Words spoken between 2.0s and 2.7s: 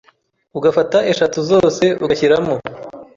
ugashyiramo